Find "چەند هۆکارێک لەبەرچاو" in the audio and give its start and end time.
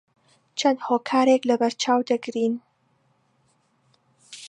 0.59-1.99